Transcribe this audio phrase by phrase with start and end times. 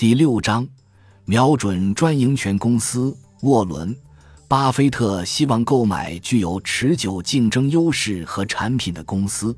[0.00, 0.66] 第六章，
[1.26, 3.14] 瞄准专营权公司。
[3.42, 3.94] 沃伦·
[4.48, 9.54] 巴菲特希望购买具有持久竞争优势和产品的公司。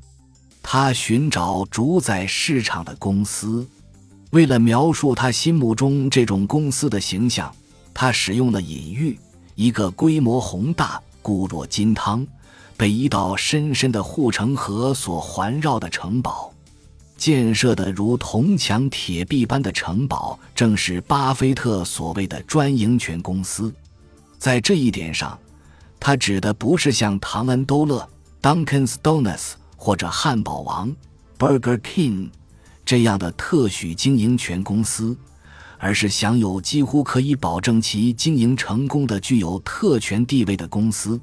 [0.61, 3.65] 他寻找主宰市场的公司。
[4.31, 7.49] 为了描述他心目中这种公司的形象，
[7.93, 9.17] 他使用了隐喻：
[9.55, 12.27] 一个规模宏大、固若金汤、
[12.75, 16.52] 被一道深深的护城河所环绕的城堡。
[17.23, 23.73] 建设的如铜墙铁壁般的城堡，正是巴菲特所谓的专营权公司。
[24.37, 25.39] 在这一点上，
[26.01, 28.05] 他指的不是像唐恩·多勒
[28.41, 30.93] （Dunkin's Donuts） 或者汉堡王
[31.39, 32.29] （Burger King）。
[32.83, 35.15] 这样的特许经营权公司，
[35.77, 41.17] 而是享有几乎可以保证其经营成功的具有特权地位的公司。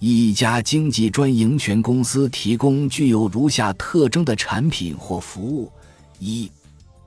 [0.00, 5.72] 一家经济专营权公司提供具有如下特征的产品或服务：
[6.18, 6.50] 一、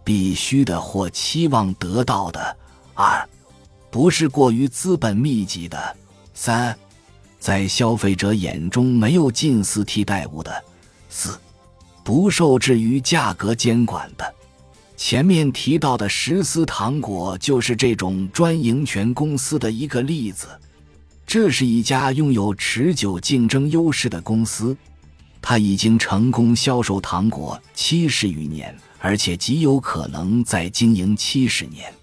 [0.03, 2.39] 必须的或期望得到的；
[2.93, 3.27] 二、
[3.89, 5.77] 不是过于资本密集的；
[6.33, 6.77] 三、
[7.39, 10.51] 在消费者眼中没有近似替代物的；
[11.09, 11.39] 四。
[12.03, 14.33] 不受制于价格监管的，
[14.97, 20.47] 前面提到的十丝糖果就是这种专营权公司的一个例子。
[21.25, 24.75] 这是一家拥有持久竞争优势的公司，
[25.41, 31.93] 它已经成功销售糖果七十余年，而且极有可能再经营七十年。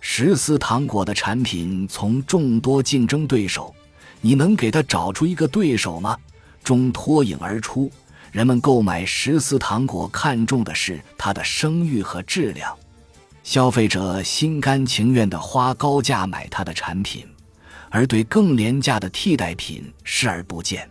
[0.00, 3.74] 石思糖果的产品从众多竞争对手，
[4.20, 6.16] 你能给他找出一个对手吗？
[6.62, 7.90] 中脱颖而出。
[8.32, 12.72] 人们购买十四糖果看重的是它的声誉和质量，
[13.42, 17.26] 消费者心甘情愿地花高价买它的产品，
[17.90, 20.88] 而对更廉价的替代品视而不见。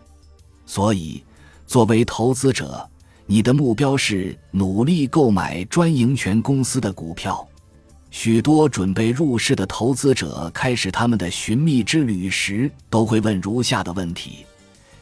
[0.65, 1.23] 所以，
[1.65, 2.87] 作为投资者，
[3.25, 7.47] 你的目标是努力购买专营权公司的股票。
[8.11, 14.45] 许多准备入市的投资者开始他们的寻觅之旅时，都会问如下的问题：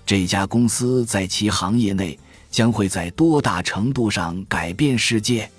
[0.05, 2.17] 这家公司在其行业内？
[2.49, 5.51] 将会在多大程度上改变世界？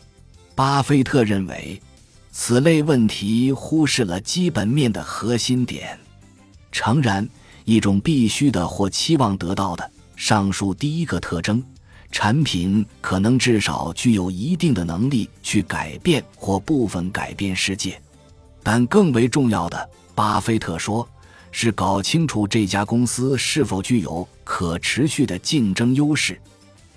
[0.54, 1.80] 巴菲特认为，
[2.32, 5.98] 此类问题忽视了基本面的核心点。
[6.78, 7.28] 诚然，
[7.64, 11.60] 一种必须的或期望得到的上述第一个特征，
[12.12, 18.00] 产品可能至少具有一定的能力去改变或部分改变世界。
[18.62, 21.06] 但更为重要的，巴菲特说，
[21.50, 26.40] 是搞清楚这家公司是否具有可持续的竞争优势。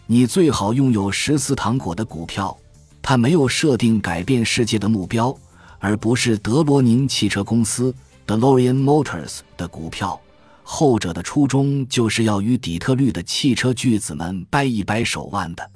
[0.05, 2.55] 你最好拥有十四糖果的股票，
[3.01, 5.35] 它没有设定改变世界的目标，
[5.79, 7.91] 而不是德罗宁汽车公司
[8.27, 10.19] （DeLorean Motors） 的股票，
[10.63, 15.69] 后者的初衷就是要与底特律的汽车巨子们掰一掰手腕的。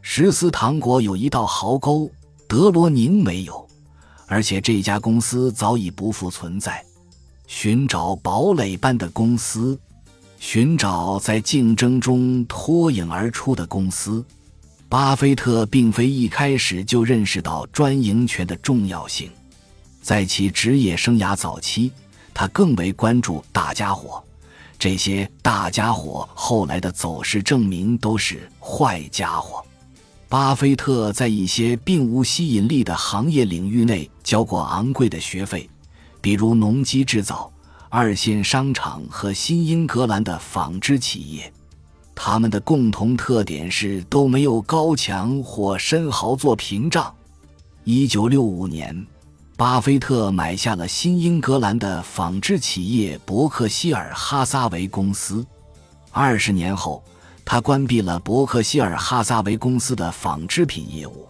[0.00, 2.10] 十四糖果有一道壕沟，
[2.48, 3.68] 德罗宁没有，
[4.26, 6.84] 而且这家公司早已不复存在。
[7.46, 9.78] 寻找堡垒般的公司。
[10.38, 14.24] 寻找在竞争中脱颖而出的公司，
[14.88, 19.30] 巴菲特并非一开始就认识到专营权的重要性。
[20.02, 21.92] 在其职业生涯早期，
[22.34, 24.22] 他更为关注大家伙。
[24.78, 29.64] 这些大家伙后来的走势证明都是坏家伙。
[30.28, 35.70] 巴菲特在一些并无吸引力的行业领域内交过昂贵的学费，
[36.20, 37.50] 比如农机制造。
[37.94, 41.52] 二线商场和新英格兰的纺织企业，
[42.14, 47.14] 他们的共同特点是都没有高墙或深壕做屏障。
[47.84, 49.06] 一九六五年，
[49.56, 55.46] 巴菲特买下了新英格兰的纺织企业伯克希尔哈撒韦公司。
[56.10, 57.02] 二十年后，
[57.44, 61.28] 他关闭了伯克希尔哈撒韦公司的纺织品业务，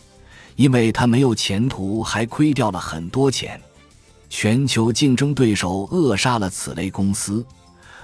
[0.56, 3.60] 因为他没有前途，还亏掉了很多钱。
[4.30, 7.44] 全球竞争对手扼杀了此类公司，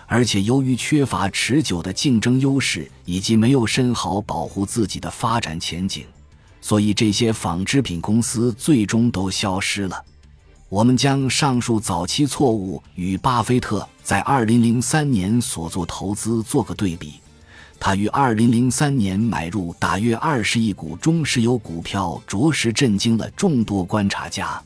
[0.07, 6.05] 而且由于缺乏持久的竞争优势以及没有深好保护自己的发展前景，
[6.69, 10.05] 所以这些纺织品公司最终都消失了。
[10.69, 17.15] 我们将上述早期错误与巴菲特在2003年所做投资做个对比。
[17.81, 24.63] 他于2003年买入大约20亿股中石油股票，着实震惊了众多观察家。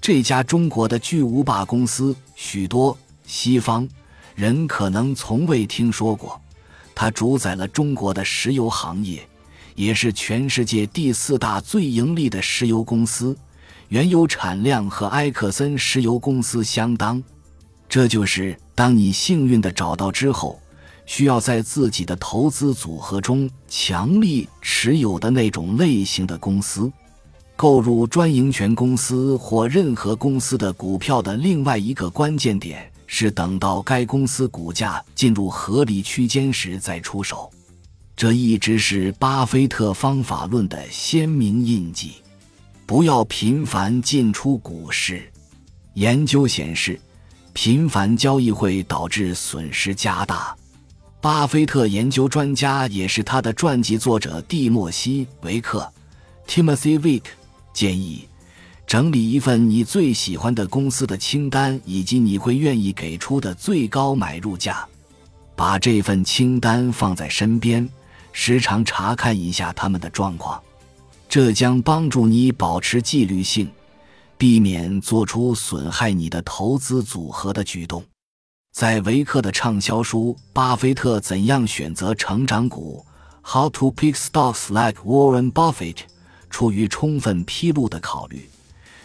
[0.00, 2.96] 这家中国的巨无霸公司，许多
[3.26, 3.88] 西方
[4.36, 6.40] 人可能从未听说过。
[6.94, 9.28] 它主宰了中国的石油行业，
[9.74, 13.36] 也是全世界第四大最盈利的石油公司，
[13.88, 17.22] 原油产量和埃克森石油公司相当。
[17.88, 20.60] 这就是当你幸运的找到之后，
[21.04, 26.90] 需要在自己的投资组合中强力持有的那种类型的公司。
[27.54, 37.50] 购入专营权公司或任何公司的股票的另外一个关键点是，等到该公司股价进入合理区间时再出手。
[38.22, 42.12] 这一直是巴菲特方法论的鲜明印记。
[42.86, 45.28] 不要频繁进出股市。
[45.94, 47.00] 研究显示，
[47.52, 50.54] 频繁交易会导致损失加大。
[51.20, 55.92] 巴菲特研究专家也是他的传记作者蒂莫西·维克
[56.46, 57.24] （Timothy Wick）。
[57.74, 58.28] 建议
[58.86, 64.86] 整理一份你最喜欢的公司的清单，以及你会愿意给出的最高买入价。
[65.56, 67.88] 把这份清单放在身边，
[68.32, 70.60] 时常查看一下他们的状况，
[71.28, 73.70] 这将帮助你保持纪律性，
[74.36, 78.04] 避免做出损害你的投资组合的举动。
[78.72, 83.04] 在维克的畅销书《巴菲特怎样选择成长股》
[83.52, 85.98] （How to Pick Stocks Like Warren Buffett）。
[86.48, 88.50] 出于充分披露的考虑，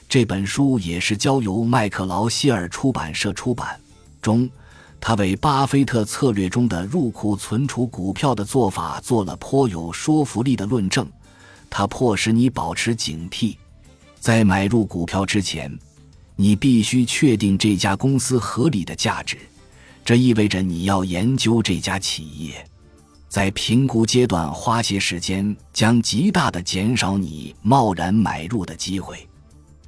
[0.10, 3.80] 这本书也是交由麦克劳希尔出版社出版。
[4.22, 4.50] 中，
[5.00, 11.08] 他为巴菲特策略中的入库存储股票的做法做了颇有说服力的论证。
[11.70, 13.56] 他迫使你保持警惕，
[14.20, 15.72] 在买入股票之前，
[16.36, 19.38] 你必须确定这家公司合理的价值。
[20.04, 22.66] 这意味着你要研究这家企业。
[23.28, 29.28] 在评估阶段花些时间，将极大的减少你贸然买入的机会。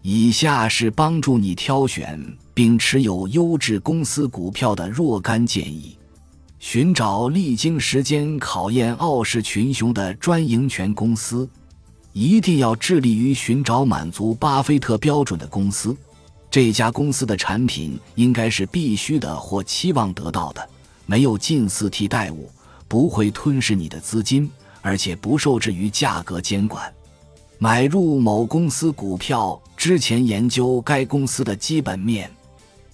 [0.01, 2.19] 以下是帮助你挑选
[2.53, 5.97] 并持有优质公司股票的若干建议：
[6.57, 11.49] 寻找历经时间考验、傲视群雄的专营权公司，
[12.13, 15.95] 一定要致力于寻找满足巴菲特标准的公司。
[16.49, 20.69] 这家公司的产品应该是必须的或期望得到的，
[21.05, 22.49] 没有近似替代物。
[22.87, 24.49] 不会吞噬你的资金，
[24.81, 26.91] 而且不受制于价格监管。
[27.61, 32.31] 买入某公司股票之前，研究该公司的基本面，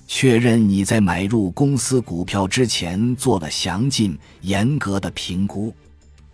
[0.07, 5.71] 确认你在买入公司股票之前做了详尽、严格的评估。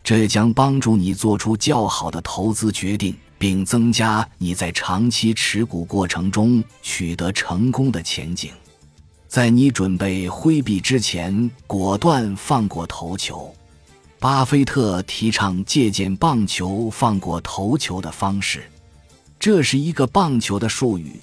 [0.01, 8.51] 这将帮助你做出较好的投资决定，并增加你在长期持股过程中取得成功的前景。
[9.27, 13.53] 在你准备挥臂之前，果断放过头球。
[14.21, 18.61] 巴菲特提倡借鉴棒球放过头球的方式，
[19.39, 21.19] 这是一个棒球的术语，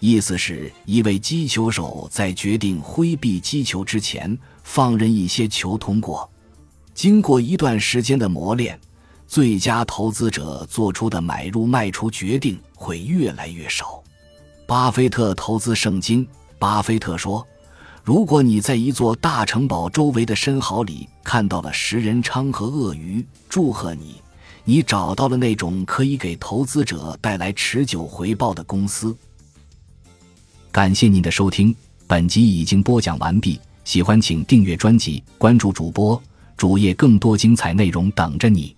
[0.00, 6.30] 意思是一位击球手在决定挥臂击球之前，放任一些球通过。
[6.92, 8.78] 经过一段时间的磨练，
[9.26, 14.04] 最佳投资者做出的买入卖出决定会越来越少。
[14.66, 16.28] 巴菲特投资圣经，
[16.58, 17.46] 巴菲特说。
[18.04, 24.20] 如果你在一座大城堡周围的深壕里看到了食人鲳和鳄鱼，祝贺你，
[24.64, 29.16] 你找到了那种可以给投资者带来持久回报的公司。
[30.72, 31.72] 感谢您的收听，
[32.08, 33.60] 本集已经播讲完毕。
[33.84, 36.20] 喜欢请订阅专辑，关注主播
[36.56, 38.74] 主页，更多精彩内容等着你。